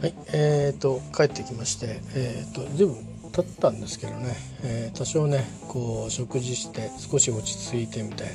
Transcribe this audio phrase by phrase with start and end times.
[0.00, 2.96] はい、えーと帰ってきまして、えーと随分
[3.32, 8.28] 経ったんですけどね、えー多少ねこう食事して少し落ち着いてみたい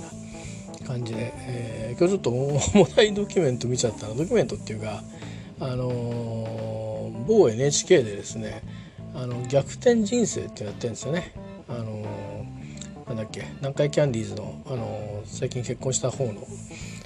[0.81, 2.29] な感じで、えー今日ちょっと
[2.79, 5.03] 重たいドキュメント見ちゃったらドキュメントっていうか
[5.59, 8.63] あのー某 NHK でですね
[9.13, 11.33] 「あの逆転人生」ってやってるんですよね。
[11.69, 16.33] あのーなんだっけ南海キャンディーズの、あのー最近結婚した方の、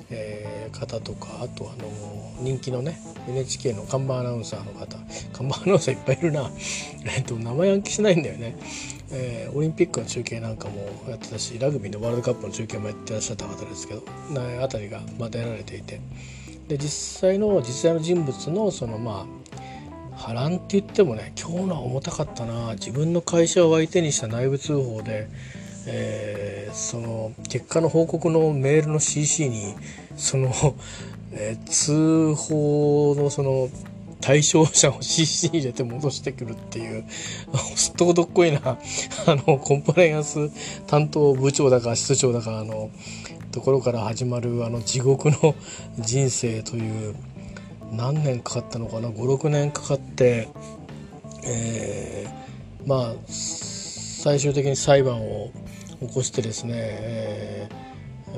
[0.10, 1.90] えー方とかあと、あの
[2.42, 3.00] 人気のね
[3.30, 4.98] NHK の看板アナウンサーの方。
[5.32, 6.52] 看板アナウンサーいっぱいいるな、
[7.16, 8.58] えっと名前暗記しないんだよね、
[9.12, 16.02] えーオリンピックの中継なんかもやってたしラグビーのワールドカップの中継もやってらっしゃった方ですけどなあたりがまあ出られていて。
[16.68, 19.28] で実際の実際の人物のそのま
[20.12, 22.74] あ波乱って言ってもね今日のは重たかったな。
[22.74, 25.28] 自分の会社を相手にした内部通報で、
[25.88, 29.76] えーその結果の報告のメールの CC に
[30.18, 30.52] その、
[31.32, 33.70] えー通報のその
[34.22, 37.06] 対象者を CC に入れて戻してくるっていう
[37.76, 38.60] すっとこどっこいな
[39.28, 40.50] あのコンプライアンス
[40.88, 42.90] 担当部長だか室長だかあの
[43.52, 45.56] ところから始まるあの地獄の
[46.00, 47.16] 人生という
[47.92, 50.48] 何年かかったのかな56年かかって、
[51.44, 52.46] えー
[52.88, 55.52] まあ最終的に裁判を
[56.08, 57.86] 起こしてですね、えー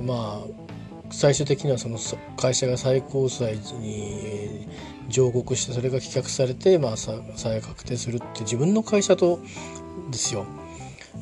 [0.02, 0.68] まあ
[1.10, 1.98] 最終的にはその
[2.36, 4.68] 会社が最高裁に
[5.08, 9.40] 上告してそれが棄却されて、まあ、さ再確定するって自分の会社と
[10.12, 10.46] ですよ。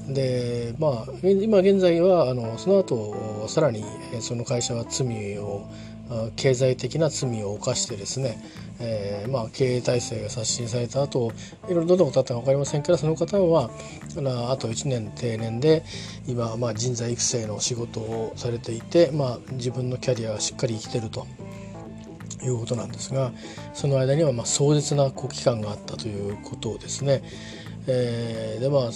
[0.07, 3.83] でまあ今現在はあのその後さらに
[4.19, 5.69] その会社は罪を
[6.35, 8.37] 経済的な罪を犯してですね、
[8.79, 11.31] えーまあ、経営体制が刷新された後
[11.67, 13.69] いろいろどんなことあったか分かりませんけどその方は
[14.51, 15.83] あと1年定年で
[16.27, 21.25] 今、まあ、人材育成の仕事をされていて、まあ、自分のキャリアがしっかり生きてると。
[22.43, 23.31] いうことなんですが
[23.73, 27.23] その間にはま壮絶な期間があったということをですね、
[27.87, 28.91] えーでまあ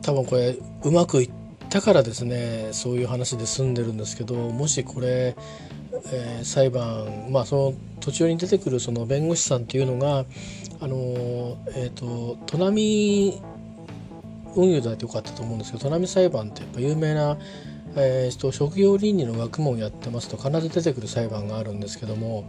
[0.00, 1.30] 多分これうまくいっ
[1.68, 5.36] たからですねそういう話で済んでるんですけどもしこれ、
[6.12, 10.24] えー裁判まあその途中に出てくるその弁護士さんっていうのが
[10.80, 13.40] あのえっ、と砺波
[14.56, 17.38] 運輸だってよかったと思うんですけど砺波裁判ってやっぱ有名な、
[17.96, 22.44] えーと職業倫理の学問をやってますと必ず出てくる裁判があるんですけども、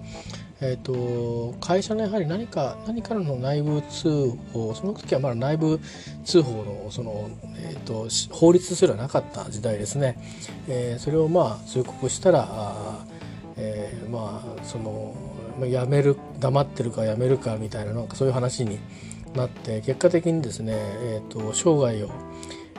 [0.62, 5.80] えー、と会社のやはり何か何からの内部通報その時はまだ内部
[6.24, 10.18] 通報のその、えー、と法律すらなかった時代ですね、
[10.68, 13.06] えーそれをまあ通告したらあ
[13.58, 15.16] えーまあその
[15.66, 18.80] やめる黙ってるかやめるかみたいななんかそういう話に
[19.36, 22.09] なって結果的にですね、えー、と生涯を、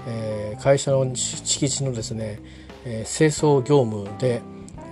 [0.09, 2.39] えー会社の敷地のですね、
[2.85, 4.41] えー清掃業務で、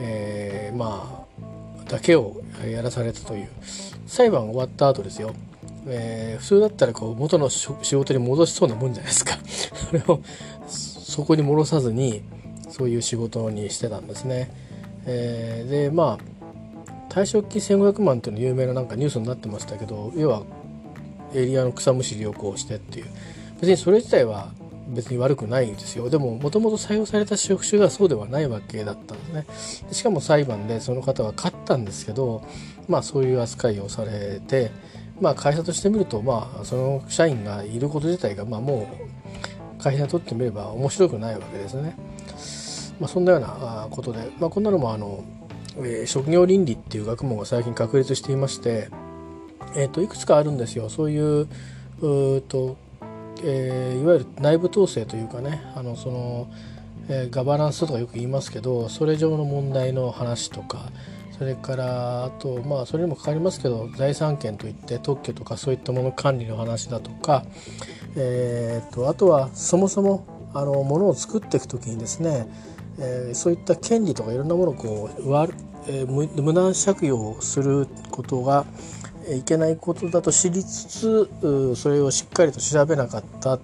[0.00, 3.48] えーまあだけをやらされたという
[4.06, 5.34] 裁判終わった後ですよ、
[5.86, 9.38] えー普通だったらこう元の仕事に戻しそうなもんじゃないですか。
[9.46, 10.20] それを
[10.68, 12.22] そこに戻さずに
[12.70, 14.50] そういう仕事にしてたんですね、
[15.06, 20.42] えーでまあ退職金1500万っていうの有名ななんかニュースになってましたけど要は
[21.34, 23.06] エリアの草むしりをこうしてっていう。
[23.60, 24.50] 別にそれ自体は
[24.88, 26.10] 別に悪くないですよ。
[26.10, 29.88] でももともと採用された職種がそうではないわけだったんですね。
[29.88, 32.42] でしかも裁判でその方は勝ったんですけど
[32.88, 34.72] まあそういう扱いをされて
[35.20, 38.88] まあ会社としてみるとまあその社員がいること自体がまあも
[39.78, 41.96] う会社にとってみれば面白くないわけですね。
[43.00, 45.24] まあ、そんなようなことで、まあ、こんなのもあの、
[45.76, 48.88] えー職業倫理っていう学問が最近確立していまして、
[49.74, 50.88] えー、といくつかあるんですよ。
[50.88, 51.48] そういう
[52.00, 52.76] うと、
[53.42, 56.48] えーいわゆる内部統制というかねあのその、
[57.08, 60.90] えーガバナンスとかよく言いますけどそれ上の問題の話とか
[61.38, 67.44] それからあとまあそれにもかかりますけど財産権といって特許とかそういったもの管理の話だとか、
[68.16, 70.24] えー、とあとはそもそも
[70.54, 72.46] あのものを作っていく時にですね、
[72.98, 75.54] えーそういった権利とかいろんなものをこう悪
[75.88, 78.66] えー無断借用することが
[79.28, 83.58] いけないことだと知りつつそれをしっかりと調べなかった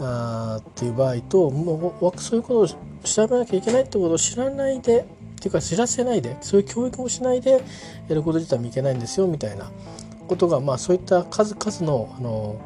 [0.00, 5.04] あっていう場合ともうそういうことを調べなきゃいけないってことを知らないでっ
[5.40, 7.62] ていうか知らせないでそういう教育もしないで
[8.08, 9.70] やること自体もいけないんですよみたいな
[10.26, 12.60] ことが、まあ、そういった数々のあの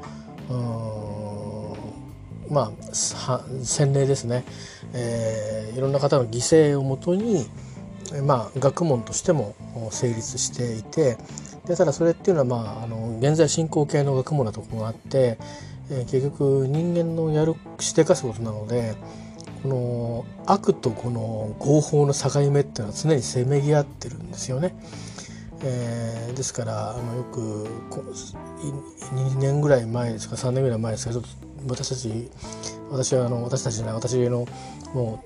[2.50, 2.64] まあ
[3.30, 4.44] は洗礼ですね、
[4.94, 7.46] えーいろんな方の犠牲をもとに、
[8.24, 9.54] まあ、学問としても
[9.92, 11.16] 成立していて
[11.66, 15.38] でただそれっていうのは、まあ、あの現在進行形の学問なところがあって、
[15.90, 18.94] えー結局人間のやるしでかすことなので
[19.62, 24.74] この悪とこの合法の境目っていうのは常にせめぎ合ってるんですよね。
[25.62, 27.66] えー、ですからあのよく
[29.12, 31.28] 2年ぐらい前ですか3年ぐらい前ですかちょっと
[31.68, 32.30] 私たち
[32.90, 34.46] 私はあの私たちじゃない私の
[34.94, 35.24] も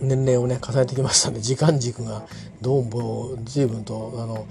[0.00, 2.26] う年齢をね重ねてきましたんで時間軸が
[2.60, 4.46] どうも随分とあの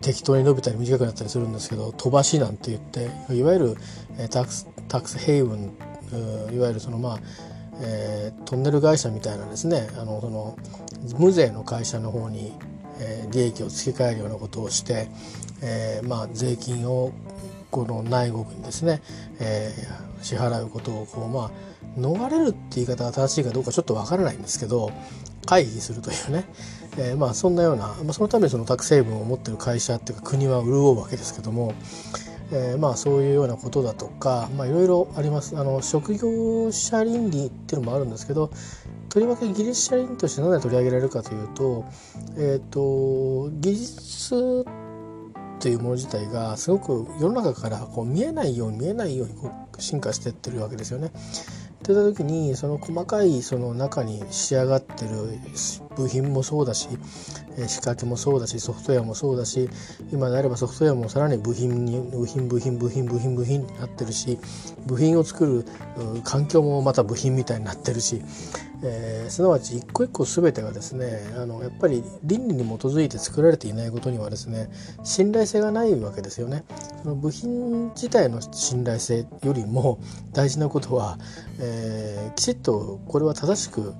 [0.00, 3.76] 適当に伸びたり短くなったりするんですけど飛ばしなんて言っていわゆる
[4.30, 5.72] タクスタクスヘイブン
[6.54, 7.18] いわゆるそのまあ
[7.80, 10.56] えー、トンネル会社みたいなですねあのその
[11.18, 12.52] 無税の会社の方に、
[13.00, 15.08] えー、利益を付け替えるようなことをして、
[15.62, 17.12] えー、まあ、税金を
[17.76, 19.02] この内国にですね、
[19.38, 24.90] えー、支払うことをこう、まあ、逃れるって言い方が正しいかどうかちょっとわからないんですけど
[25.44, 26.46] 回避するというね、
[26.96, 31.74] えー、まあそんなような、まあ、そのためにそのタク成分を持ってる会社っていうか国は潤うわけですけども、
[32.50, 35.58] えー、まあそういうようなことだとかいろいろあります。
[35.58, 38.50] あの職業者倫理っていうのもあるんですけど
[39.10, 41.84] とりわけ技術者倫理として何で取り上げられるかというと,、
[42.38, 44.64] えーと、技術
[45.60, 51.10] というもの自体がすごく世の中からこう見えないように見えないようにこう進化してってるわけですよね。
[51.76, 55.38] ってた時にその細かいその中に仕上がってる
[55.96, 56.88] 部品もそうだし
[57.68, 59.70] 仕掛けもそうだしソフトウェアもそうだし
[60.12, 64.38] 今であればソフトウェアもさらに部品に部品部品部品部品部品になってるし
[64.86, 65.64] 部品を作る
[66.24, 68.20] 環境もまた部品みたいになってるし
[68.82, 74.68] えー、すなわち一個一個全てがですねあのやっぱり倫理に基づいて作られていないことにはですね
[75.02, 76.64] 信頼性がないわけですよね。
[77.02, 79.98] その部品自体の信頼性よりも
[80.32, 81.18] 大事なことは、
[81.60, 83.94] えー、きちっとこれは正しく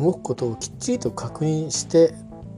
[0.00, 2.14] 動くことをきっちりと確認して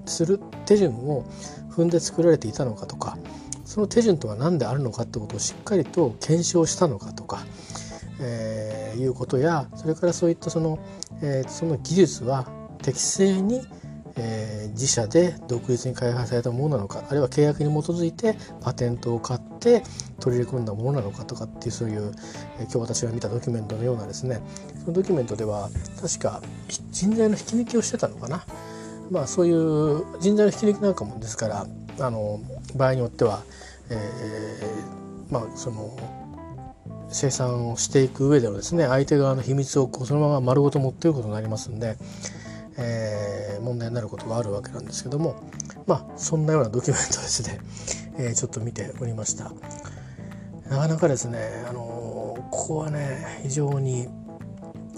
[0.06, 1.25] する手順を
[1.70, 3.19] 踏んで作られていたのかとか
[3.65, 7.44] その手順とは何であるのかってことをしっかりと検証したのかとか、
[8.20, 10.79] えー、いうことやそれからそういったその
[11.23, 12.47] えー、その技術は
[12.82, 13.61] 適正に、
[14.17, 19.82] えー、自社で独立に開発されたものなのかあるいは契約に基づいてパテントを買って
[20.20, 22.12] 取り入れ込んだものなのかとかっていうそういう、
[22.61, 24.41] えー、今日私が見たドキュメントのようなですね
[24.81, 25.70] そのドキュメントでは
[26.00, 26.43] 確か
[26.91, 28.44] 人材の引き抜きをしてたのかな。
[29.11, 31.67] まあそういう人材の引き抜きなんかもですから
[32.00, 32.41] あの
[32.76, 33.43] 場合によっては、
[33.91, 35.97] えー、まあその
[37.10, 41.96] 生産をしていく上でのですね相手側の秘密をこうそのまま丸ごと持っていくことになりますんで、
[42.76, 45.43] えー、問題になることがあるわけなんですけども
[45.87, 47.60] まあそんなようなドキュメントですね、
[48.19, 49.52] えー、ちょっと見ておりました。
[50.69, 54.06] なかなかですね、あのここはね非常に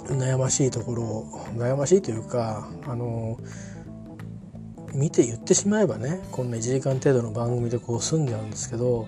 [0.09, 3.39] 悩ましいところ悩ましいというかあの
[4.93, 9.07] 見て言ってしまえばねこんな1時間程度の番組でこう済んじゃうんですけど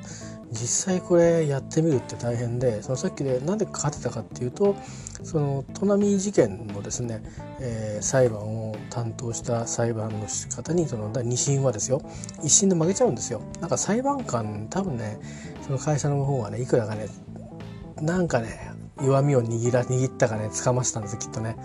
[0.53, 4.77] 実際これやってみるって大変でそのさっきで何でかかってたかっていうと
[5.23, 7.23] その砺波事件のですね、
[7.61, 12.01] えー、裁判を担当した裁判の方にその2審はですよ
[12.43, 13.41] 1審で負けちゃうんですよ。
[13.61, 15.19] なんか裁判官多分ね
[15.63, 17.09] その会社の方はねいくらかね
[18.03, 21.57] なんかね弱みを握ら握ったかねつかましたんですきっとね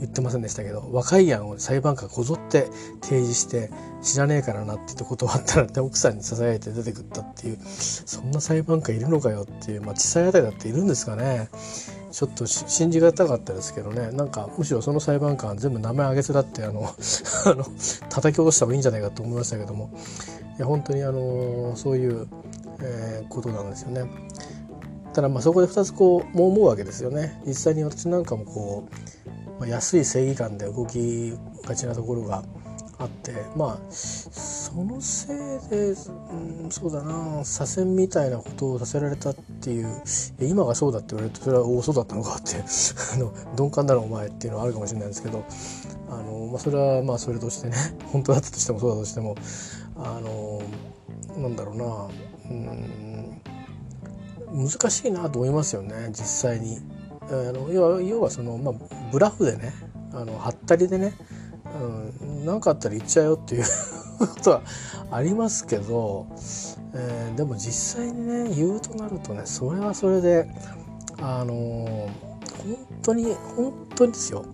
[0.00, 2.68] 言ってませんでしたけど若い案を裁判官こぞって
[3.00, 3.70] 提示して
[4.02, 11.48] 知らねえからなって言って断ったらって奥さんに囁いて出てくったっていうそんな裁判官いるのかよっていうまあ小さいあたりだっているんですかね。
[12.12, 14.10] ちょっと信じがたかったですけどね。
[14.12, 16.82] なんかむしろその裁判官全部名前挙げつらってあの
[17.46, 17.64] あの
[18.10, 19.90] 叩き落とした方がいいんじゃないかと思いましたけども。
[20.58, 22.28] いや本当にあのそういう、
[22.80, 24.04] えー、ことなんですよね。
[25.12, 27.40] ただまあそこで2つこうも思うわけですよね。
[27.46, 28.88] 実際に私なんかもこ
[29.56, 32.42] う、まあ、安い正義感で動きがちなところが
[33.02, 35.36] あってまあそのせい
[35.68, 40.02] で、うん、そうだな左遷みたいなことをさせられたっていう
[40.40, 42.56] 今がそうだって言われるとそれは大そうだったのかって
[43.14, 45.44] あの鈍感だろお前っていうのはあるかもしれないんですけど
[46.10, 47.76] あの、まあ、それはまあそれとしてね
[48.12, 49.34] 本当だったとしてもそうだとしても
[49.96, 50.62] あの
[51.36, 52.08] なんだろうな
[52.50, 53.40] うん
[54.52, 56.78] 難しいなと思いますよね実際に。
[57.28, 58.74] あの要は要はその、まあ、
[59.10, 59.72] ブラフでね
[60.12, 61.14] あのはったりでね
[62.44, 63.64] 何、うん、かあったら言っちゃうよっていう
[64.18, 64.62] ことは
[65.10, 66.26] ありますけど、
[66.94, 70.48] えー、でも実際にね言うとなるとねそれはそれで
[71.20, 74.44] あのー、本当に本当にですよ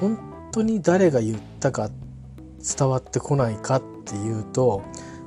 [0.00, 0.18] 本
[0.50, 1.90] 当に誰が言ったか
[2.78, 4.82] 伝わってこないかっていうと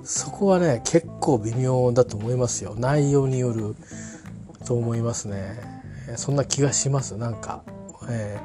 [0.05, 2.75] そこはね結構微妙だと思いますよ。
[2.77, 3.75] 内容による
[4.65, 5.75] と思いますね。
[6.15, 7.63] そんな気がしますなんか、
[8.09, 8.39] え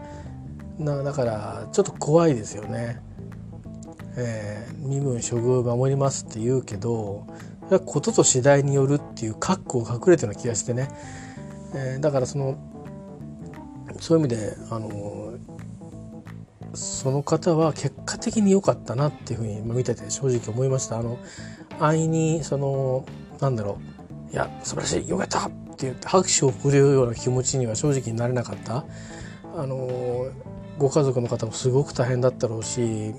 [0.79, 3.01] ー、なだからちょっと怖いですよね、
[4.17, 7.27] えー、身分処遇を守りますって言うけど
[7.67, 10.89] それはことと次第によるっていう覚悟が隠れてるような気がしてね、
[11.75, 12.59] えー、だからその
[14.01, 15.35] そういう意味であの
[16.75, 20.99] その方は結果的に良かったなっていうふうに見てて正直思いました。
[20.99, 21.19] あの
[21.79, 23.05] 安易にその
[23.41, 23.79] なんだろ
[24.31, 28.85] ういや素晴らしいよかったって言って拍手を送るような気持ちには正直になれなかった。
[29.57, 30.29] あの
[30.79, 33.15] ご家族の方もすごく大変だったろうし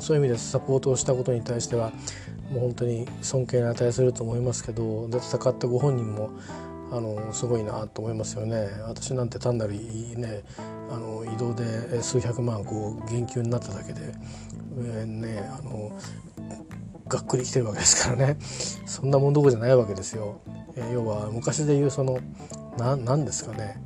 [0.00, 1.90] そういう意味でサポートをしたことに対しては
[2.50, 6.30] もう本当に尊敬に値すると思いますけどで戦ったご本人も
[6.92, 8.68] あのすごいなと思いますよね。
[8.86, 10.44] 私なんて単なるね
[10.90, 14.00] あの移動で数百万こう減給になっただけで、
[14.78, 15.90] えー、ねあの
[17.08, 18.36] がっくりきてるわけですからね。
[18.86, 20.40] そんなもんどこじゃないわけですよ。
[20.76, 22.18] えー、要は昔で言うその
[22.78, 23.82] 何ですかね。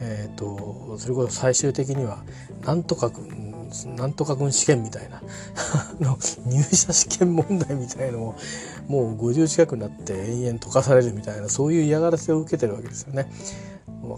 [0.00, 2.24] えーと、それこそ最終的には
[2.64, 3.43] なんとか君
[3.96, 5.22] なんとか君試験みたいな。
[6.00, 8.34] の入社試験問題みたいのも
[8.88, 13.30] もう50近くなって延々解かされるみたいなそういう嫌がらせを受けてるわけですよね。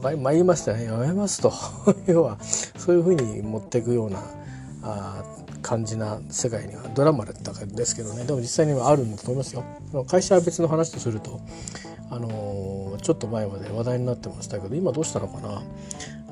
[0.00, 0.84] 参りましたね。
[0.84, 1.52] やめますと。
[2.06, 4.22] 要はそういうふうに持っていくような
[4.82, 5.24] あ
[5.62, 8.24] 感じな世界にはドラマだったんですけどね。
[8.24, 9.64] でも実際にはあるんだと思いますよ。
[10.06, 11.40] 会社は別の話とすると
[12.10, 15.62] あのちょっと前まで話題になってましたけど今どうしたのかな？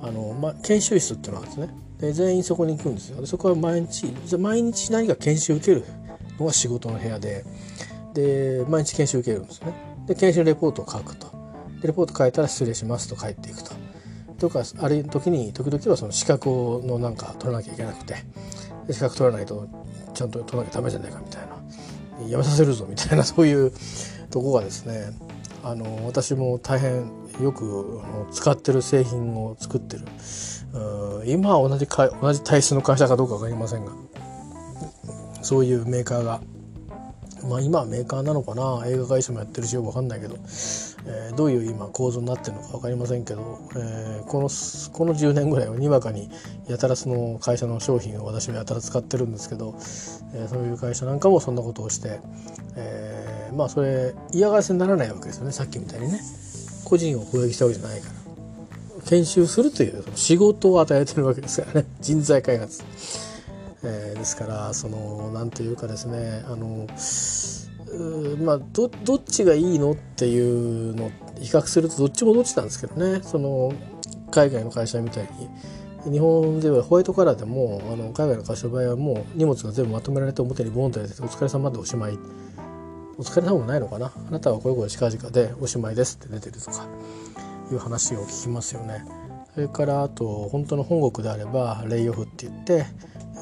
[0.04, 1.78] あの、ま、研修室っていうのがあるんですね。
[1.98, 3.20] で全員そこに行くんですよ。
[3.20, 4.06] でそこは毎日
[4.36, 5.84] 毎日何か研修受ける
[6.38, 7.44] のが仕事の部屋で
[8.12, 9.72] で毎日研修受けるんですね。
[10.06, 11.28] で研修レポートを書くと。
[11.80, 13.72] でレポート書いたら失礼しますと帰っていくと。
[14.38, 16.48] とかある時に時々はその資格
[16.84, 18.16] のなんか取らなきゃいけなくて。
[18.90, 19.66] 資格取らないと
[20.12, 22.28] ちゃんと取らなきゃダメじゃないかみたいな。
[22.28, 23.72] やめさせるぞみたいなそういう
[24.30, 25.10] とこがですね
[25.64, 30.04] あの私も大変よく使ってる製品を作ってる。
[31.26, 33.92] 今は同じ同じ体質の会社かどうか分かりませんが。
[35.40, 36.40] そういうメーカーが。
[37.48, 38.84] まあ今はメーカーなのかな。
[38.86, 40.36] 映画会社もやってるしよく分かんないけど、
[41.06, 44.48] えー、どういう今構造になってるのか分かりませんけど、えー、この
[44.92, 46.30] この10年ぐらいはにわかに
[46.68, 49.74] やたらその会社の商品を私はやたら使ってるんですけど、
[50.34, 52.20] えー、そういう会社なんかもそんなことをして、
[52.76, 55.52] えーまあそれ嫌がらせにならないわけですよね。
[55.52, 56.20] さっきみたいにね。
[56.84, 58.14] 個人を攻撃したわけじゃないから。
[59.06, 61.86] 研修するという仕事を与えてるわけですからね。
[62.00, 62.82] 人材開発、
[63.84, 66.86] えー、ですからその何というかですねあの
[68.44, 71.10] まあどどっちがいいのっていうの
[71.40, 73.20] 比較するとどっちもどっちなんですけどね。
[73.22, 73.72] その
[74.30, 75.48] 海外の会社みたいに。
[76.12, 82.18] 日本ではホワイトカラーでもあの海外の会社の場合はもう荷物が全部まとめられて表にボンとやっててお疲れ様でおしまい。
[83.16, 84.12] お疲れ様もないのかな。
[84.14, 86.86] あなたはこれこれ近々でおしまいですって出てるとか
[87.72, 89.04] いう話を聞きますよね。
[89.54, 92.86] それからあと本当の本国であればレイオフって言って、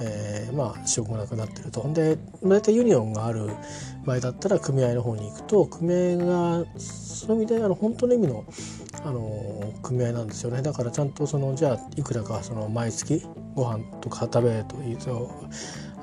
[0.00, 1.82] えー、まあ仕事がなくなってると。
[1.92, 3.50] で大体ユニオンがある
[4.04, 8.44] 場合だったら組合の方に行くと組合がそういう意味であの本当の意味の
[9.04, 15.30] あの組合なんですよねだからちゃんとそのじゃあいくらかその毎月ご飯とか食べというと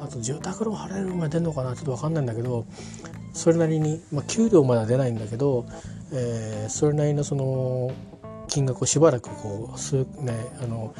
[0.01, 2.65] あと住宅ローン払えるまで出るのかなちょっと分かんないんだけど
[3.33, 5.65] それなりに、まあ、給料までは出ないんだけど、
[6.11, 7.91] えー、それなりのその
[8.47, 10.93] 金額をしばらくこうすねあの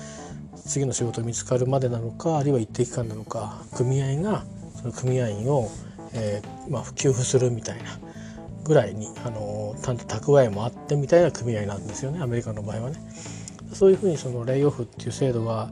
[0.55, 4.43] 次の仕事見つかるまでなのかあるいは一定期間なのか組合が
[4.75, 5.69] その組合員を、
[6.13, 7.99] えーまあ、給付するみたいな
[8.63, 12.99] ぐらいにあのちゃんと蓄えもあってみたいな組合なんですよねアメリカの場合はね。
[13.73, 15.69] そういうふうにそのレイオフっていう制度は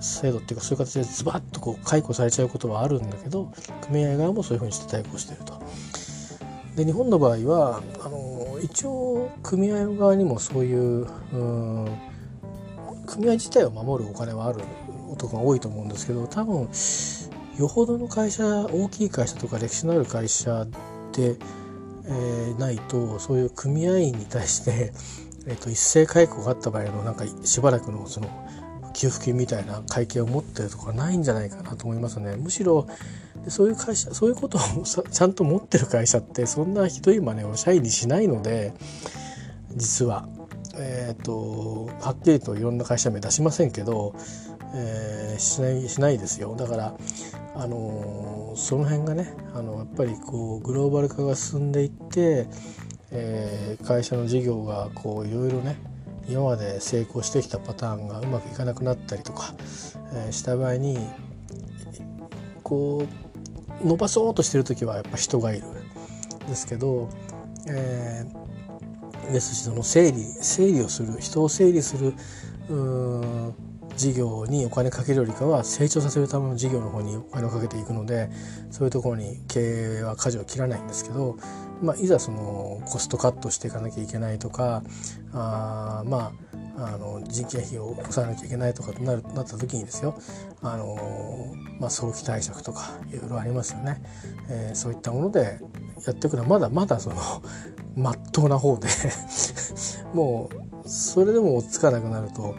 [0.00, 3.52] 制度っていうかそういう形でズバッとこう解雇されちゃうことはあるんだけど
[3.82, 5.60] 組合側もそういうふうにして対抗してると。
[6.76, 11.08] で日本の場合はあの一応組合側にもそういうう
[13.10, 14.60] 組合自体を守るお金はある
[15.20, 16.68] とが多いと思うんですけど多分
[17.58, 20.64] よほどの会社大きい会社とか歴史のある会社
[21.12, 21.36] で、
[22.06, 24.92] えー、ないとそういう組合員に対して、
[25.46, 28.28] えーと、一斉解雇があった場合のなんかしばらくのその
[28.94, 32.36] 給付金みたいな会計を持ってるとかないんじゃないかなと思いますね。
[32.36, 32.86] むしろ
[33.48, 38.72] そういう会社そういうことをちゃんと持ってる会社ってそんなひどい真似を社員にしないので
[39.76, 40.28] 実は。
[40.80, 44.14] えーと、はっきりといろんな会社名出しませんけど、
[44.74, 46.56] えー、しないしないですよ。
[46.56, 46.94] だから、
[47.54, 52.46] あのー、その辺がねあのやっぱりこうグローバル化が進んでいって、
[53.10, 55.76] えー、会社の事業がこういろいろね
[56.28, 59.54] 今まで成功してきたパターンがうまくいかなくなったりとか、
[60.12, 60.98] えー、した場合に
[62.62, 63.06] こ
[63.82, 65.66] う伸ばそうとしてる時はやっぱ人がいる。
[66.50, 67.08] ですけど、
[67.68, 68.39] えー、
[69.32, 72.14] ですしその整理整理をする人を整理する
[73.96, 78.30] 事業にお金かけるよりかは成長させるための事業の方にお金をかけていくので
[78.70, 81.36] そういうところに経営は舵を切らないんですけど、
[81.82, 84.82] まあ、いざそのコストカットしていかなきゃいけないとか
[85.32, 90.18] あまああの人件費を抑えなきゃいけないとかとなるなった時にですよ
[90.62, 94.02] あの、まあ、早期退職とかいろいろありますよね、
[94.48, 95.58] えー、そういったもので
[96.06, 97.16] やっていくのはまだまだその
[97.96, 98.88] まっとうな方で
[100.14, 100.48] も
[100.84, 102.54] うそれでもつかなくなると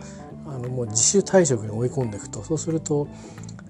[0.45, 2.43] あのもう自主退職に追い込んでいくと。
[2.43, 3.07] そうすると、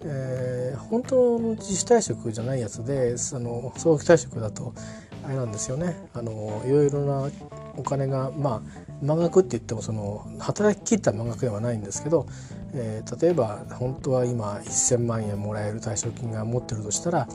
[0.03, 4.73] えー、本当の自主退職じゃないやつでその早期退職だと
[5.23, 5.95] あれなんですよね。
[6.13, 7.29] あのいろいろな
[7.77, 12.25] お金がまあ満額って言ってもその働き切った満額ではないんですけど、
[12.73, 17.27] えー、例えば本当は今1,000万円もらえる退職金が持ってるとしたら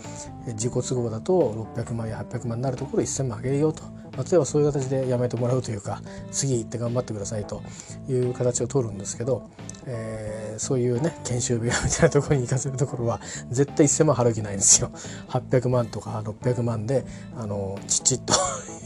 [0.46, 3.84] 自己都合だと600万や800万になるところ1,000万あげるよと。
[4.16, 7.62] 例えばそういう形でやめてもらうというか次行って頑張ってくださいと
[8.08, 9.50] いう形を取るんですけど、
[9.86, 13.20] えー、そういうね研修部屋みたいなところに行かせるところは
[13.50, 14.90] 絶対1,000万払う気ないんですよ。
[15.28, 17.04] 800万とか600万で
[17.36, 18.20] あのちちっ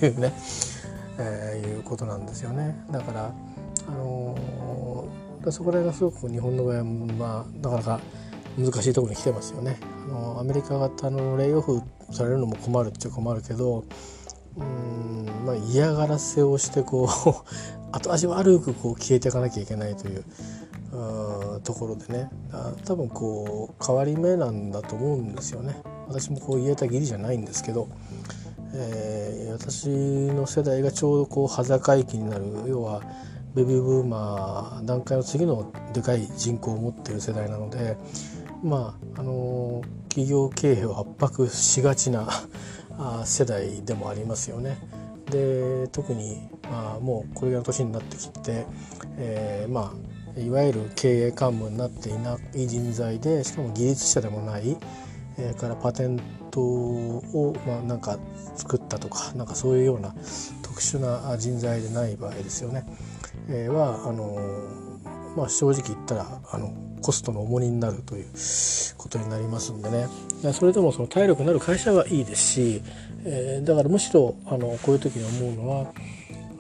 [0.01, 0.33] というね
[1.21, 2.75] えー、いうことなんですよね。
[2.91, 3.33] だから、
[3.89, 8.01] あのー、そこら辺がすごく日本の場合は、まあ、なかなか
[8.59, 9.79] 難しいところに来てますよね。
[10.09, 13.85] あのアメリカ型のレイオフされるのも困るっちゃ困るけど、
[15.45, 17.31] まあ、嫌がらせをしてこう
[17.93, 20.25] 後味悪くこう消えていかなきゃいけないという
[21.63, 22.31] ところでね
[22.85, 25.83] 多分こう変わり目なんだと思うんですよね。
[26.09, 27.89] 私もこう言えた義理じゃないんですけど、
[28.75, 29.89] えー、私
[30.35, 33.03] の世代がちょうどこう裸駅になる要は
[33.55, 37.97] ベビーブーマー段階の次のでかい人口を持っている世代なので
[38.63, 42.29] まああの企業経営を圧迫しがちな
[43.25, 44.77] 世代でもありますよね。
[45.31, 48.67] で特に、まあ、もうこれぐらいの年になってきて、
[49.17, 49.93] えー、ま
[50.37, 54.77] あいわゆる経営幹部になっていない人材でしかも技術者でもない、
[55.39, 56.21] えー、からパテン
[56.51, 58.19] トを、まあ、なんか
[58.57, 60.15] 作ったとかなんかそういうような
[60.63, 62.85] 特殊な人材でない場合ですよね、
[63.49, 64.91] えー、はあの
[65.37, 66.73] まあ、正直言ったらあの
[67.03, 68.27] コストの重荷になるという
[68.97, 70.07] ことになりますんでね。
[70.53, 72.83] それでもその体力のある会社はいいですし、
[73.25, 75.93] えー、だからむしろあのこういう時に思うのは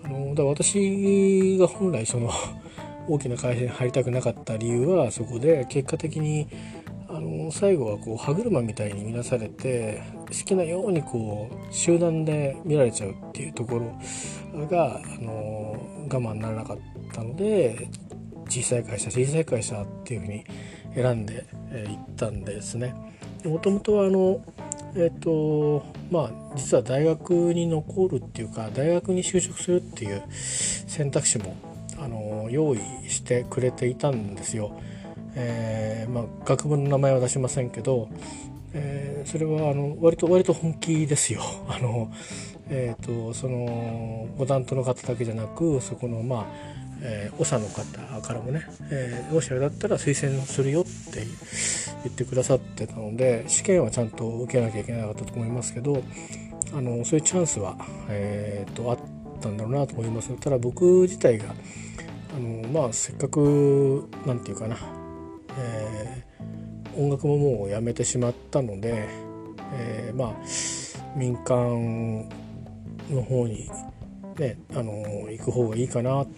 [0.04, 2.30] あのだ私が本来その
[3.08, 6.46] 大きな会社に入りたくなかった理由はそこで結果的に
[7.08, 15.76] あの最後はこう歯車みたいに見なされて好きなようにこう集団で見られちゃうっていうところがあの
[16.08, 16.78] 我慢ならなかっ
[17.12, 17.88] たので
[18.48, 20.44] 小さい会社小さい会社っていうふうに
[20.94, 22.94] 選んでい、ったんですね。
[23.44, 24.40] もともとはあの
[24.94, 31.56] えっ、ー、とまあ実は大学に残るっていうか大学に就職するっていう選択肢も
[31.98, 34.80] あの用意してくれていたんですよ。
[35.34, 38.08] えーまあ、学部の名前は出しませんけど、
[38.72, 41.42] えー、それはあの割と割と本気ですよ。
[41.68, 42.10] あの
[42.72, 46.46] えーと、そのご担当の方だけじゃなくそこのまあ、
[47.02, 51.24] えー、長の方からもね、えー、もしあれだったら推薦するよって
[52.04, 56.02] 言ってくださってたので試験はちゃんと受けなきゃいけなかったと思いますけど
[56.72, 57.76] あのそういうチャンスは、
[58.08, 58.98] えーと、とあっ
[59.40, 60.30] たんだろうなと思います。
[60.38, 61.46] ただ僕自体が
[62.36, 64.76] あのまあせっかく何て言うかな
[65.58, 69.08] えー、音楽ももうやめてしまったので、
[69.74, 70.34] えー、まあ
[71.16, 72.28] 民間
[73.10, 73.68] の方に
[74.38, 74.92] ねあの
[75.30, 76.34] 行く方がいいかなって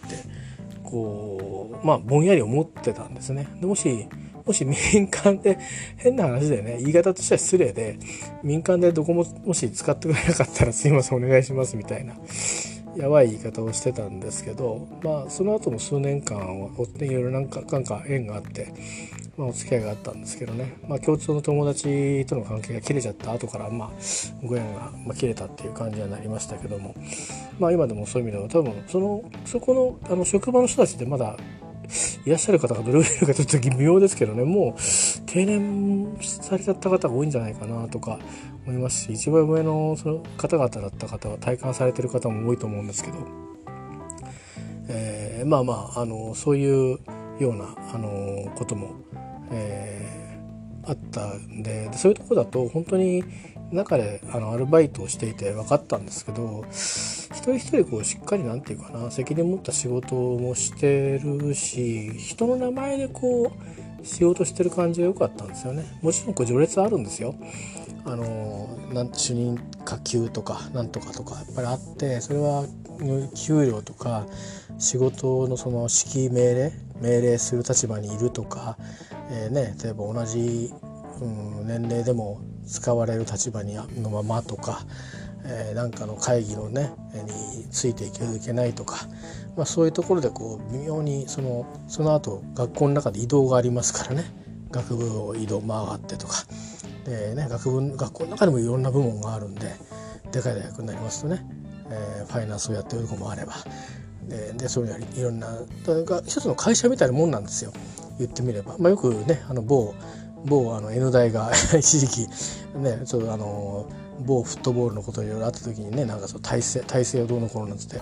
[0.93, 3.49] こうまあぼんやり思ってたんですね。
[3.61, 4.07] でもし
[4.45, 5.59] もし民間で
[5.97, 7.99] 変な話でね言い方としては失礼で
[8.43, 12.15] 民間でどこももし使ってくれなかったらすいませんお願いしますみたいな
[12.97, 18.75] やばい言い方をしてたんですけどまあその後も数年間をいろいろなんかなんか縁があって、
[19.37, 23.91] まあ、お付き合いがあったんですけどね、まあ、共通の友達との関係が切れちゃった後からまあ
[24.45, 26.95] ご縁が、まあ切れたっていう感じになりましたけども。
[27.59, 31.37] まあ今でもそういう意味では多分そのそこのあの職場の人たちってまだ
[32.25, 34.45] いらっしゃる方がどれぐらいいるかちょっと微妙ですけどね。
[34.45, 34.81] もう
[35.27, 38.19] 定年されちゃった方が多いんじゃないかなとか
[38.67, 43.17] 思いますし一番上のその方々だった方は体感されてる方も多いと思うんですけど、
[44.89, 46.99] えー、まあまああのそういう
[47.39, 48.95] ようなあのことも、
[49.53, 53.25] えー、あったんでそういうとこだと本当に
[53.73, 63.53] 中であのアルバイトをしていて分かったんですけど一人一人こうしっかり何て言うかな責任持った仕事もしてるし人の名前でこ
[64.01, 65.85] う仕事してる感じが良かったんですよね。
[66.03, 67.35] もちろんこう序列あるんですよ。
[68.05, 72.67] あのなん主任下級とかなんとかとかやっぱりあってそれは
[73.37, 74.27] 給料とか
[74.79, 78.77] 仕事のその指揮命令命令する立場にいるとか、
[79.35, 80.71] えーね、例えば同じ、
[81.23, 84.85] うん、年齢でも使われる立場にのままとか、
[85.45, 86.93] えー、なんかの会議のね
[87.57, 89.07] についていけいけないとか、
[89.57, 94.25] まあ、そういうところでこう微妙にそのその後学校の中で移動がありますからね。
[94.73, 96.45] 学部を移動回ってとか。
[97.05, 99.75] で、ね、学部学校の中でもいろんな部門があるんで
[100.31, 101.45] でかい大学になりますとね、
[101.91, 103.55] えー、ファイナンスをやってるとこもあれば。
[104.29, 105.49] ででそういういろんな
[106.27, 107.73] 一つの会社みたいなもんなんですよ
[108.19, 109.95] 言ってみれば、まあ、よくねあの某
[110.45, 112.29] 某あの N 大が 一時期
[112.77, 113.87] ねちょっとあの
[114.21, 118.01] 某フットボールのこといろいろあった時にねなんかそう体制体制をどうのこうのなんつって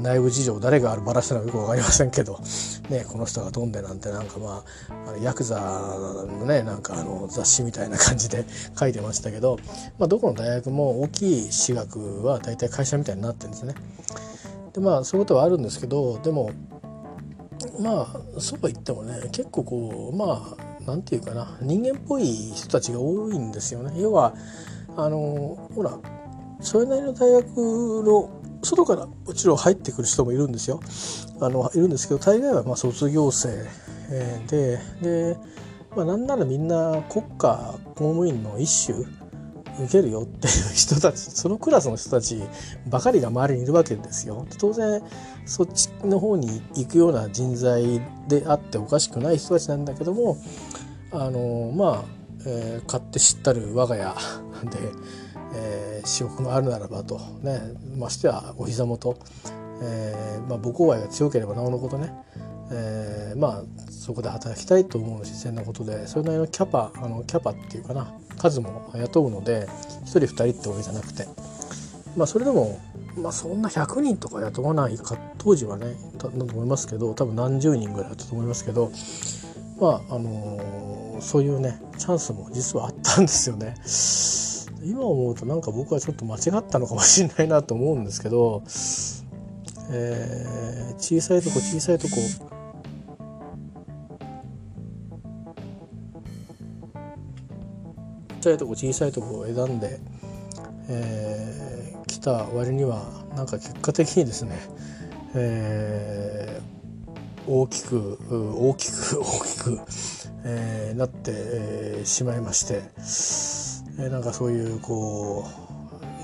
[0.00, 2.40] 内部事情誰がばらしたのかよく分かりませんけど、
[2.88, 8.44] ね、この人が飛んでなんてなんかまあヤクザのねなんかあの雑誌みたいな感じで
[8.78, 9.58] 書いてましたけど、
[9.98, 13.74] まあ、どこの大学も大きい私学は大体会社みたいになってるんですね。
[14.78, 16.50] でまあそういうことはあるんですけどでも
[17.80, 24.00] まあそうは言ってもね結構こうまあ何て言うかな人間っぽい人たちが多いんですよね。
[24.00, 24.34] 要は
[24.96, 25.98] あのほら
[26.60, 27.46] それなりの大学
[28.04, 28.30] の
[28.62, 30.80] 外からもちろん入ってくる人もいるんですよ。
[31.40, 33.48] あのいるんですけど大概はま卒業生
[34.48, 35.36] でで、
[35.94, 39.04] まあ、なんならみんな国家公務員の一種
[39.84, 42.40] 受けるよっていう人たちそのクラスの人たち
[42.86, 44.46] ばかりが周りにいるわけですよ。
[44.58, 45.02] 当然
[45.46, 50.36] そっちの方に行くような人材であっておかしくない人たちなんだけども
[51.12, 52.04] あのまあ、
[52.46, 54.14] えー、買って知ったる我が家
[54.70, 54.78] で、
[55.54, 57.60] えー、仕事があるならばとね
[57.96, 59.16] ましてはお膝元、
[59.82, 62.12] えーまあ、母校愛が強ければなおのことね、
[62.70, 69.66] えー、まあそこで働きたいと思う自然なことでそれなりのキャパあのキャパっていうかな数も雇うので
[70.04, 71.26] 1人2人ってわけじゃなくて
[72.16, 72.80] まあそれでも
[73.16, 78.90] まあそんな100人とか雇わないか当時はねだと思いますけど多分何十人ぐらいだったと思いますけど
[79.80, 83.76] まああのー、そういうねチャンスも実はあったんですよね。
[84.84, 88.62] 今思うとなんか僕はちょっと間違ったのかもしれないなと思うんですけど、
[89.90, 92.14] えー、小さいとこ小さいとこ
[98.40, 99.98] 小さいとこ小さいとこを選んで、
[100.88, 103.04] えー、来た割には
[103.36, 104.58] なんか結果的にですね、
[105.34, 109.80] えー、大きく大きく 大きく、
[110.44, 112.82] えー、なって、えー、しまいまして、
[113.98, 115.44] えー、なんかそういうこ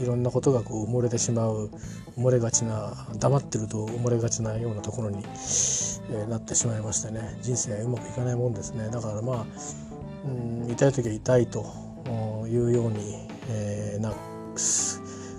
[0.00, 1.70] ういろんなことがこう埋もれてしまう
[2.16, 8.88] 埋もれがちな黙ってると埋もれがちなようなところに、えー、なってしまいましてね人生はうまくいかないもんですね。
[8.90, 9.46] だからまあ、
[10.24, 11.84] うん、痛い時は痛いと
[12.47, 14.12] いうように、えー、な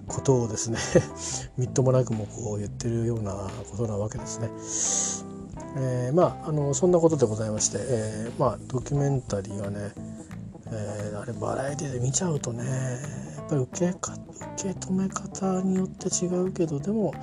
[0.07, 0.77] ことをですね
[1.57, 3.33] みっともなくもこう言ってるような
[3.71, 4.49] ことなわけですね。
[5.77, 9.91] えー、まああのそんなことでございまして、えー、まあドキュメンタリーはね、
[10.67, 14.13] えー、あれバラエティで見ちゃうとねやっぱり受けか
[14.57, 17.13] 受け止め方によって違うけどでも、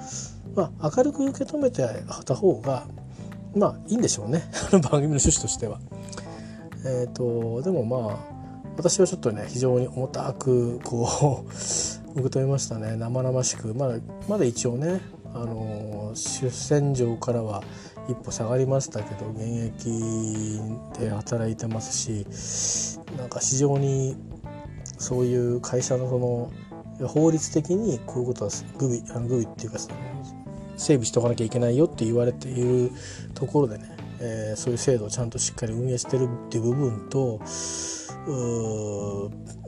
[0.54, 1.82] まあ、明るく受け止めて
[2.26, 2.86] た方が
[3.54, 5.80] まあいいんでしょうね 番組の趣旨としては。
[6.84, 8.31] えーとでもまあ
[8.76, 11.48] 私はちょっとね非常に重たくこう
[12.20, 12.96] 受け止めましたね。
[12.96, 13.74] 生々しく。
[13.74, 15.00] まだまだ一応ね
[15.34, 17.62] あの出戦場からは
[18.08, 20.60] 一歩下がりましたけど現役
[20.98, 22.26] で働いてますし
[23.16, 24.16] なんか非常に
[24.98, 29.78] そういう会社のその法律的にこういうことはグビあのグビっていうか
[30.76, 32.90] 整備しとかなきゃいけないよって言われている
[33.34, 37.40] ところでね、えー、そういう制度をちゃんとしっかり運営してるっていう部分と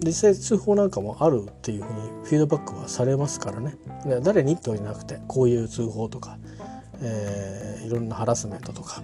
[0.05, 3.77] 実際通報なんかもあるっていうふうにフィードバックはされますからね。
[4.23, 4.53] 誰に？
[4.55, 6.39] ってわけじゃなくてこういう通報とか、
[7.01, 9.03] えー、いろんなハラスメントとか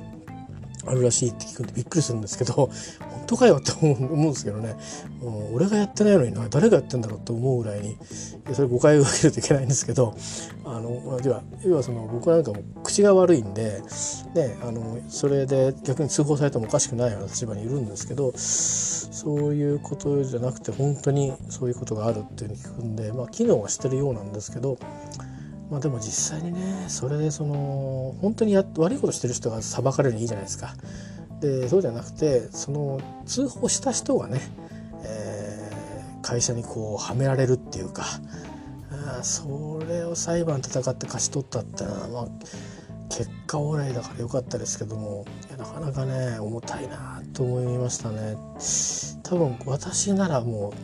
[0.86, 2.54] あるらしいって聞くんでびっくりするんですけど
[3.10, 4.76] 本当かよって思うんですけどね、
[5.22, 7.96] うん、俺がやってないのにな誰がやってんだろうって思うぐらいに
[8.52, 10.14] それ誤解を受けるといけないんですけど
[10.64, 13.82] あの要は要はその僕なんかも口が悪いんで、
[14.34, 24.78] ね、あのそれで逆に通報されてもおかしくないような立場にいるんですけどそういうことじゃなくて本当にそういうことがあるっていうふうに聞くんで、まあ、機能はしてるようなんですけど
[25.70, 30.74] まあでも実際にねそれでその本当にや悪いことしてる人が裁かれるのいいじゃないですか。
[31.40, 34.40] でそうじゃなくてその通報した人がね、
[35.04, 38.04] えー、会社にこうはめられるっていうか
[39.18, 42.28] あそれを裁判戦って勝ち取ったってのは、まあ、
[43.08, 48.36] 結果オーライだから良かったですけどもいやなかなかね重たいなと思いましたね。
[49.22, 50.74] 多分私ならも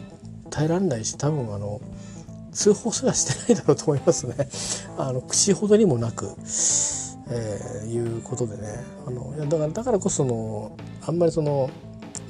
[0.46, 1.82] う耐えられないし多分あの
[2.56, 4.34] 通報すらしてないだろうと思いますね。
[4.96, 6.30] あの口ほどにもなく、
[7.28, 8.82] えー、いうことでね。
[9.06, 10.72] あのいやだからだからこその
[11.06, 11.68] あんまりその、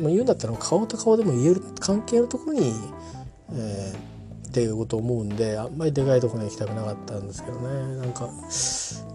[0.00, 2.74] まあ、言うんだったら顔と顔でも言える関係のところに、
[3.52, 7.96] えー、っていうことを思うんであんまりでかいところに行きたくなかったんですけどね。
[7.98, 8.28] なんか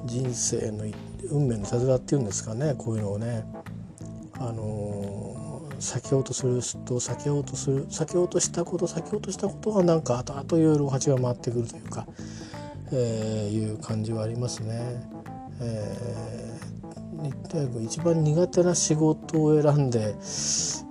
[0.05, 0.85] 人生の
[1.29, 2.73] 運命の手伝っていうんですかね。
[2.77, 3.45] こういうのをね。
[4.39, 5.30] あのー、
[5.81, 12.05] 避けようとすると避けようとする避けようとしたこと避けようとしたことがなんか後々いろいろ鉢が回ってくるというか、
[12.93, 15.21] えー、いう感じはありますね。
[15.59, 20.15] えー、一番苦手な仕事を選んで、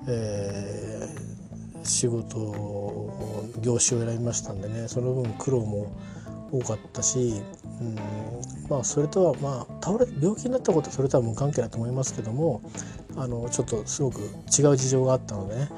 [0.06, 5.92] えー、仕事業種を選びましたんでねその分苦労も
[6.52, 7.42] 多かったし、
[7.80, 7.96] うん、
[8.68, 12.62] まあそれとはまあ倒れ病気になったことはそれとは無関係だと思いますけども
[13.16, 15.68] あのちょっとすごく違う事情があったのでね、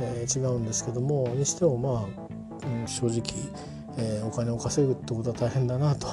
[0.00, 3.22] えー、違うんですけどもにしてもまあ、うん、正直、
[3.98, 6.06] えー、お金を稼ぐってことは大変だなと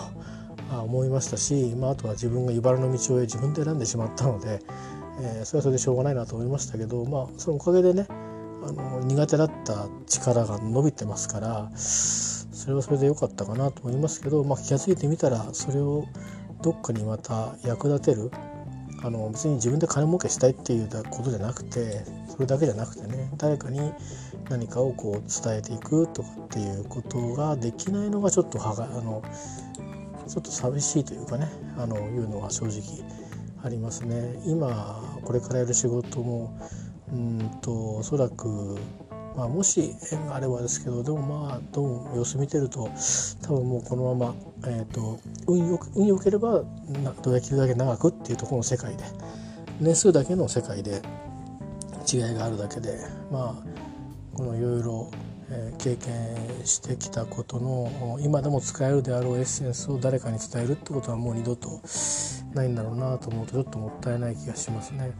[0.72, 4.60] 思いましたし、まあ、あとは自分が茨の道を自分で選んでしまったので、
[5.22, 8.08] えー、それはそれでしょうがないなと思いましたけど、まあ、そのおかげでね
[8.64, 16.06] あの苦手だった力が伸びてますからそれはそれで良かったかなと思いますけど、まあ、気が付いてみたらそれを
[16.62, 18.32] どっかにまた役立てる
[19.04, 23.92] あの別に自分で金儲けしたいっていうことじゃなくてそれだけじゃなくてね誰かに
[24.50, 29.24] 何かをこう伝えていくとかっていうことができないのがちょっとはがあの
[30.28, 32.82] ちょっと寂しいというかねあのいうのは正直
[33.64, 34.42] ありますね。
[34.46, 36.60] 今これからやる仕事も
[37.12, 38.78] うんとおそらく
[39.36, 42.90] まあ、もし縁があればですけどでもまあどうも様子見てると
[43.42, 44.36] 多分もうこのまま、
[44.68, 46.64] えーと、運よ運よければ
[47.24, 49.04] どれだけ長くっていうところの世界で
[49.80, 51.02] 年数だけの世界で
[52.12, 53.00] 違いがあるだけで
[53.32, 55.12] まあこのいろいろ
[55.78, 61.82] 経験してきたことの今でも使えるであろうエッセンスを誰かに伝えるってことはもう二度と
[62.54, 65.12] ないんだろうなと思うとちょっともったいない気がしますね。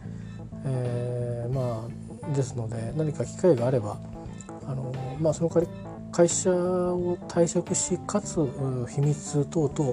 [0.64, 2.01] えー、まあ
[2.34, 3.98] ですので何か機会があれば
[4.66, 8.36] あの、まあ、その代わり会社を退職しかつ
[8.90, 9.92] 秘密等々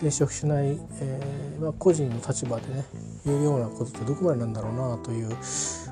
[0.00, 2.84] 抵触しない、えーまあ、個人の立場でね
[3.26, 5.36] 言うようなことってどこまでなんだろうなという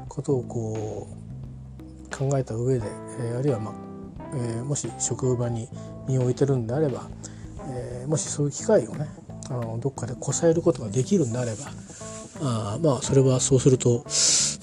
[0.09, 2.87] ことをこう考えた上で、
[3.21, 3.75] えー、あるいは、まあ
[4.35, 5.69] えー、もし職場に
[6.09, 7.09] 身を置いてるんであれば、
[7.69, 9.09] え、もしそういう機会をね
[9.51, 11.67] あのどっかでこさえることができるんであれば
[12.41, 14.05] あまあそれはそうすると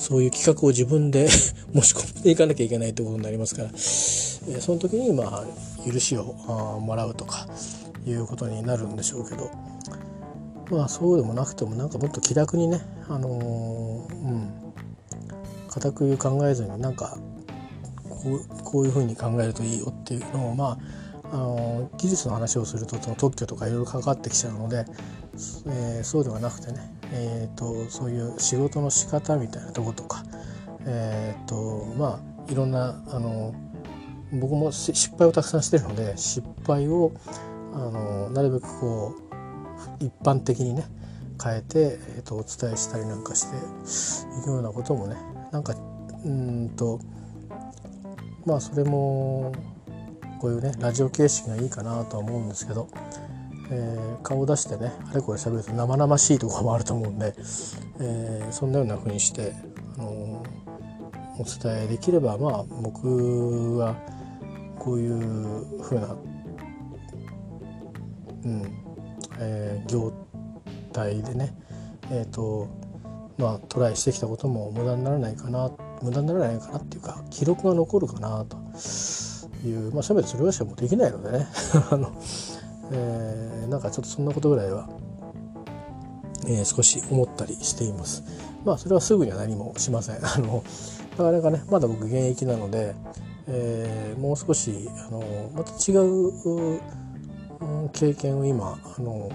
[0.03, 5.45] そういう企画を自分で 申し込んでいかなきゃいけないということになりますから、えー、その時にまあ
[5.89, 7.47] 許しをあもらうとか
[8.05, 9.49] いうことになるんでしょうけど
[10.69, 14.63] まあそうでもなくてもなんかもっと気楽にねあのー、うん。
[15.69, 17.17] 固く考えずになんか
[18.07, 20.77] こうこういうふうに考えるといいよっていうのをま
[21.31, 24.85] ああの技術の話をすると特許とかいろいろかかってきちゃうので、
[25.67, 30.23] えー、そうではなくてねえーと、そういう仕事の仕方みたいなとことか、
[30.85, 33.53] えーとまあ、いろんなあの
[34.31, 37.11] 僕も失敗をたくさんしてるので失敗を
[37.75, 39.13] あのなるべくこ
[40.01, 40.85] う一般的にね
[41.43, 45.15] 変えて、えーと、お伝えしたりなんかしていくようなこともね
[45.51, 45.75] なんか
[46.25, 46.99] うんと
[48.45, 49.53] まあそれも
[50.39, 52.87] こういうねラジオ形式がいいかなとは思うんですけど
[53.71, 57.33] えー、顔を出してねあれこれ喋ると生々しいところもあると思うんで、
[57.99, 59.53] えー、そんなような風にして、
[59.97, 60.43] あの、
[61.39, 63.95] お伝えできればまあ僕は
[64.77, 66.15] こういう風な、
[68.45, 68.63] うん
[69.39, 70.13] えー、業
[70.91, 71.55] 態でね
[72.11, 72.67] えっ、と
[73.37, 75.71] まあトライしてきたことも無駄にならないかな
[76.01, 78.57] 無駄にならないかなっていうか記録が残るかなと
[79.65, 81.47] いうまあせめてそれはしかもできないのでね。
[81.89, 82.11] あの
[82.93, 84.87] えー、なんかちょっとそんなことぐらいは、
[86.45, 88.23] えー、少し思ったりしています。
[88.63, 90.17] まあそれはすぐには何もしません。
[90.23, 90.63] あの
[91.17, 92.95] なかなかねまだ僕現役なので、
[93.47, 95.23] えー、もう少しあの
[95.55, 96.79] また違う
[97.91, 99.29] 経験を今あの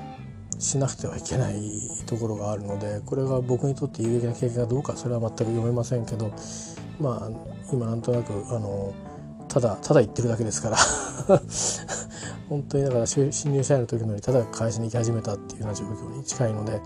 [0.59, 6.33] しなくてはいけないところがあるのでこれが僕にとって有益な経験かどうかそれは全く読めませんけど
[7.01, 7.31] まあ
[7.73, 8.92] 今なんとなくあの
[9.49, 10.77] ただただ言ってるだけですから
[12.49, 16.81] 本当にだから新入社員の時のようにただ会社に行き始めたっていうような状況に近いので、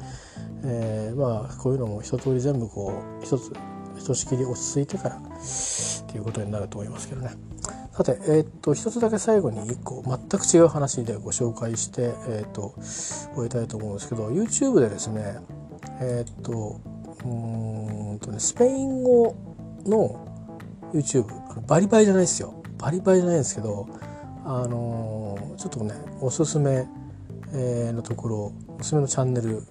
[0.64, 3.53] えー、まあこういうのも一通り全部こう一つ
[3.98, 5.20] ひとしきり落ち着いてからっ
[6.11, 7.31] ていうことになると思いますけどね。
[7.92, 12.75] さて、えー、っと一つだけ最後に一個全く違う話でご紹介して、えー、っと
[13.35, 15.37] 終えたいと思うんですけど YouTube でですね
[16.01, 16.81] えー、っと
[17.25, 19.37] うんとねスペイン語
[19.85, 20.32] の
[20.92, 21.26] YouTube
[21.66, 23.88] バリバリじゃないですよバリバリじゃないんですけど
[24.44, 26.87] あのちょっとねおすすめ
[27.52, 29.62] のところおすすめのチャンネル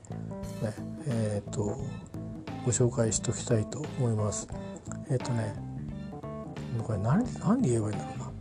[1.07, 1.77] えっ、と
[2.65, 4.47] ご紹介しておきたいと思います。
[5.09, 5.53] えっ、とね
[6.83, 8.31] これ何何で言えばいいんだろうな。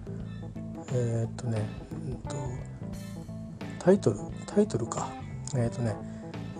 [0.92, 1.68] えっ、とね、
[2.06, 2.36] うんと
[3.78, 5.08] タイトルタイトルか
[5.56, 5.96] えっ、とね、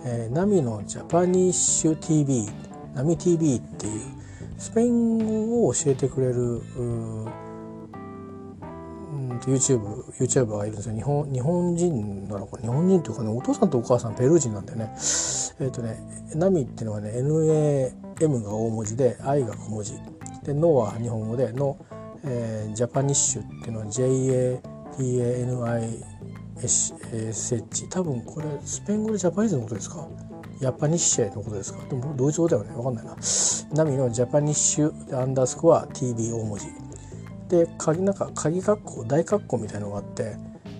[0.05, 2.49] えー、ナミのジャパニッシュ TV
[2.95, 4.20] ナミ TV っていう
[4.61, 6.61] スペイン語を教えてくれる
[9.43, 10.95] YouTube、YouTuber がいるんですよ。
[10.95, 14.93] 日本、日本人なのか、日本人っていうかね、お父さんとお母さんペルー人なんでね。
[14.93, 15.97] えっ、ー、とね、
[16.35, 19.93] ナミっていうのはね、NAM が大文字で、I が小文字。
[20.43, 21.83] で、ノは日本語で、の、
[22.23, 24.61] えー、ジャパニッシュっていうのは JAPANISH。
[27.89, 30.07] 多分これ、スペイン語でジャパニーズのことですか？
[30.61, 31.83] ヤッパニッシェのことですか？
[31.89, 33.15] でもドイツ語だよねわかんないな。
[33.73, 36.67] ナミのジャパニッシュアンダースコア TV 大文字。
[37.49, 40.37] で鍵なんか鍵括弧大括弧みたいのがあって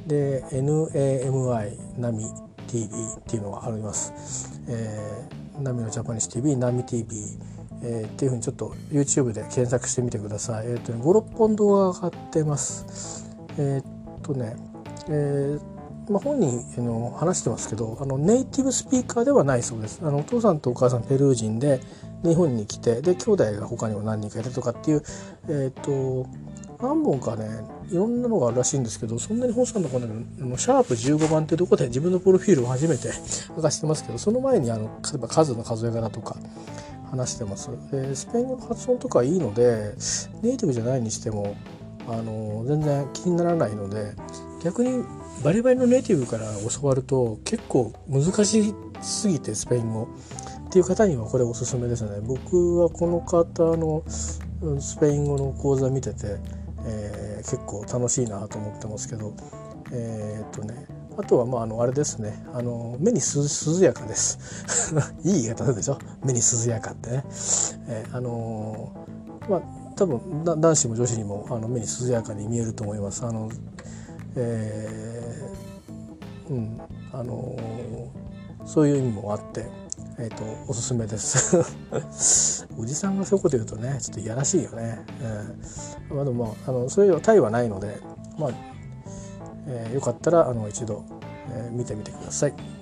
[0.07, 2.25] で NAMI ナミ
[2.67, 4.61] TV っていうのがあります。
[4.67, 7.37] えー、ナミのジャパニッシュ TV ナミ TV
[7.83, 10.67] えー、っていうふうにちょっと YouTube で検索してみてください。
[10.67, 13.27] えっ、ー、とね、5、6本動画が上がってます。
[13.57, 14.55] えっ、とね、
[15.09, 15.70] えー、
[16.11, 21.79] まあ、本人あの話してますけどあのネイティブスピーカーではないそうですあのお父さんとお母さんペルー人で
[22.23, 25.03] 日本に来てで兄弟が他にも何人かいるとかっていう、
[25.47, 26.29] えーと、
[26.81, 33.09] 何本かねいろんなのがあるらしいんですけどそんなに本さんのこのシャープ15番っていうとこで自分のプロフィールを初めて
[33.55, 36.35] 明かしてますけどその前にあの例えば数の数え方とか
[37.09, 37.69] 話してます。
[37.91, 39.95] でスペイン語の発音とかいいので
[40.41, 41.55] ネイティブじゃないにしても
[42.07, 44.13] あの全然気にならないので
[44.63, 45.03] 逆に
[45.43, 50.07] バリバリのネイティブから教わると結構難しすぎてスペイン語
[50.67, 52.19] っていう方にはこれおすすめですね。
[52.21, 54.39] 僕はこの方のス
[54.99, 56.37] ペイン語の講座見てて、
[56.85, 59.33] えー、結構楽しいなと思ってますけど
[59.91, 60.85] えー、っとね
[61.17, 62.45] あとはまああのあれですね。
[62.53, 64.93] あの目に涼やかです。
[65.25, 65.97] いい言い方でしょ？
[66.23, 67.25] 目に涼やかってね、
[67.87, 68.91] えー、あの
[69.49, 69.61] まあ
[69.97, 73.25] 多分男子も女子にもあの目に涼やかに見えると思います。
[73.25, 73.49] あの
[74.35, 76.81] えー、うん
[77.13, 79.67] あのー、そういう意味もあって、
[80.17, 87.97] えーと、おすすめです おじさんがそういうこと言うとねちょっといやらしいよね、えー、まあ、でもあのそういうタイはないので、
[88.37, 88.51] まあ
[89.67, 91.03] えー、よかったらあの一度、
[91.49, 92.80] えー、見てみてください。